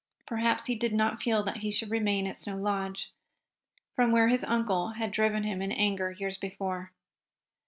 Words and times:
Perhaps 0.25 0.65
he 0.65 0.73
did 0.73 0.93
not 0.95 1.21
feel 1.21 1.43
that 1.43 1.57
he 1.57 1.69
should 1.69 1.91
remain 1.91 2.25
in 2.25 2.33
Snow 2.35 2.57
Lodge, 2.57 3.11
from 3.95 4.11
where 4.11 4.29
his 4.29 4.43
uncle 4.43 4.93
had 4.93 5.11
driven 5.11 5.43
him 5.43 5.61
in 5.61 5.71
anger 5.71 6.09
years 6.09 6.39
before. 6.39 6.91